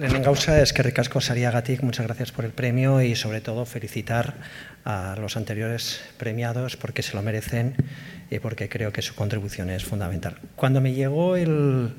[0.00, 4.32] Lehenengo gauza, eskerrik asko sariagatik, muchas gracias por el premio y sobre todo felicitar
[4.82, 7.74] a los anteriores premiados porque se lo merecen
[8.30, 10.38] y porque creo que su contribución es fundamental.
[10.56, 11.92] Cuando me llegó el,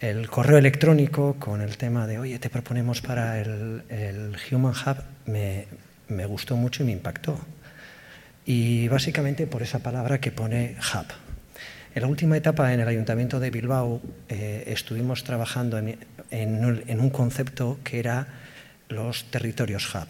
[0.00, 4.96] el correo electrónico con el tema de, oye, te proponemos para el, el Human Hub,
[5.26, 5.66] me,
[6.08, 7.38] me gustó mucho y me impactó.
[8.46, 11.25] Y básicamente por esa palabra que pone hub.
[11.96, 17.78] En la última etapa en el Ayuntamiento de Bilbao eh, estuvimos trabajando en, un concepto
[17.84, 18.28] que era
[18.90, 20.06] los territorios hub.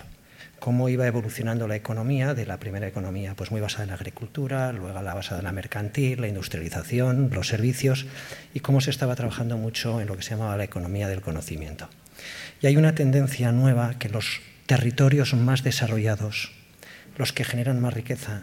[0.58, 4.72] Cómo iba evolucionando la economía de la primera economía, pues muy basada en la agricultura,
[4.72, 8.06] luego la basada en la mercantil, la industrialización, los servicios,
[8.52, 11.88] y cómo se estaba trabajando mucho en lo que se llamaba la economía del conocimiento.
[12.60, 16.50] Y hay una tendencia nueva que los territorios más desarrollados,
[17.16, 18.42] los que generan más riqueza,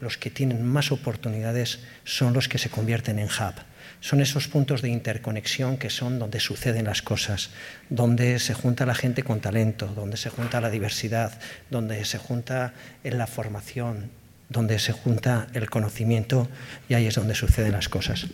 [0.00, 3.54] los que tienen más oportunidades son los que se convierten en hub.
[4.00, 7.50] Son esos puntos de interconexión que son donde suceden las cosas,
[7.88, 11.32] donde se junta la gente con talento, donde se junta la diversidad,
[11.70, 14.10] donde se junta en la formación,
[14.48, 16.48] donde se junta el conocimiento
[16.88, 18.26] y ahí es donde suceden las cosas.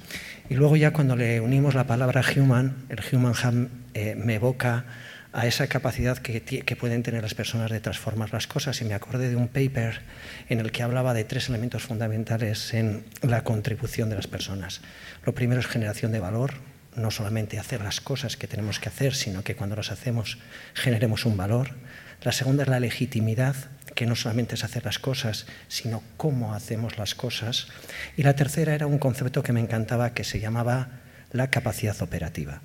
[0.49, 4.85] Y luego ya cuando le unimos la palabra human, el human hub eh, me evoca
[5.33, 8.81] a esa capacidad que, pueden tener las personas de transformar las cosas.
[8.81, 10.01] Y me acordé de un paper
[10.49, 14.81] en el que hablaba de tres elementos fundamentales en la contribución de las personas.
[15.25, 16.55] Lo primero es generación de valor,
[16.97, 20.39] no solamente hacer las cosas que tenemos que hacer, sino que cuando las hacemos
[20.75, 21.77] generemos un valor.
[22.23, 23.55] La segunda es la legitimidad,
[23.95, 27.69] que no solamente es hacer las cosas, sino cómo hacemos las cosas.
[28.17, 31.01] Y la tercera era un concepto que me encantaba que se llamaba
[31.33, 32.63] la capacidad operativa.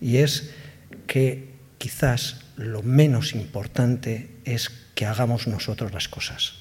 [0.00, 0.50] Y es
[1.06, 1.53] que
[1.84, 6.54] quizás lo menos importante es que hagamos nosotros las cosas,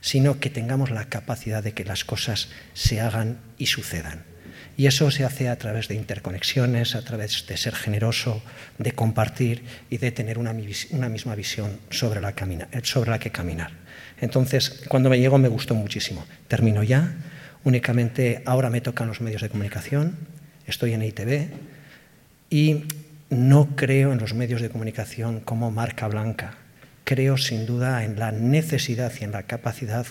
[0.00, 4.22] sino que tengamos la capacidad de que las cosas se hagan y sucedan.
[4.76, 8.40] Y eso se hace a través de interconexiones, a través de ser generoso,
[8.78, 10.54] de compartir y de tener una,
[10.90, 13.72] una misma visión sobre la, camina, sobre la que caminar.
[14.20, 16.24] Entonces, cuando me llegó me gustó muchísimo.
[16.46, 17.12] Termino ya.
[17.64, 20.16] Únicamente ahora me tocan los medios de comunicación.
[20.64, 21.48] Estoy en ITV
[22.50, 22.84] y
[23.30, 26.54] no creo en los medios de comunicación como marca blanca.
[27.04, 30.06] Creo sin duda en la necesidad y en la capacidad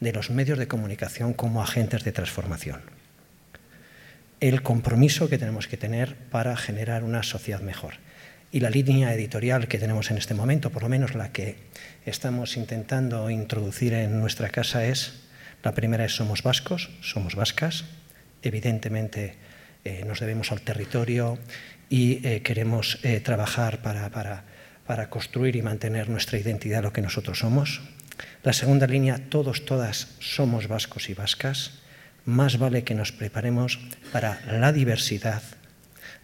[0.00, 2.80] de los medios de comunicación como agentes de transformación.
[4.40, 7.94] El compromiso que tenemos que tener para generar una sociedad mejor.
[8.52, 11.56] Y la línea editorial que tenemos en este momento, por lo menos la que
[12.06, 15.20] estamos intentando introducir en nuestra casa es,
[15.62, 17.84] la primera es somos vascos, somos vascas,
[18.42, 19.36] evidentemente
[19.84, 21.38] eh, nos debemos al territorio
[21.88, 24.44] y eh, queremos eh, trabajar para, para,
[24.86, 27.80] para construir y mantener nuestra identidad, lo que nosotros somos.
[28.42, 31.80] La segunda línea, todos, todas somos vascos y vascas.
[32.24, 33.78] Más vale que nos preparemos
[34.12, 35.42] para la diversidad,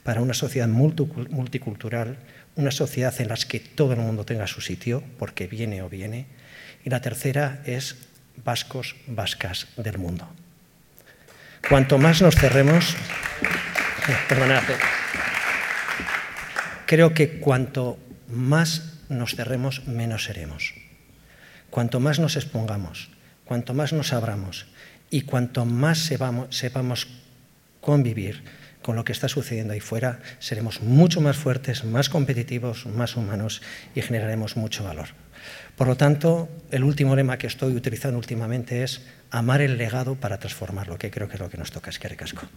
[0.02, 2.18] para una sociedad multicultural,
[2.54, 6.26] una sociedad en la que todo el mundo tenga su sitio, porque viene o viene.
[6.84, 7.96] Y la tercera es
[8.44, 10.28] vascos, vascas del mundo.
[11.68, 12.96] Cuanto más nos cerremos,
[14.28, 14.62] perdonad,
[16.86, 20.74] creo que cuanto más nos cerremos, menos seremos.
[21.70, 23.10] Cuanto más nos expongamos,
[23.44, 24.66] cuanto más nos abramos
[25.10, 27.08] y cuanto más sepamos,
[27.80, 28.42] convivir
[28.82, 33.62] con lo que está sucediendo ahí fuera, seremos mucho más fuertes, más competitivos, más humanos
[33.94, 35.08] y generaremos mucho valor.
[35.76, 40.38] Por lo tanto, el último lema que estoy utilizando últimamente es amar el legado para
[40.38, 41.90] transformarlo, que creo que es lo que nos toca.
[41.90, 42.48] Es que recasco.